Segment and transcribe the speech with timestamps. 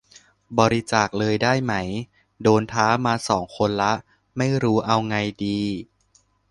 [0.59, 1.73] บริจาคเลยได้ไหม
[2.41, 3.93] โดนท้ามาสองคนละ
[4.37, 5.59] ไม่รู้เอาไงดี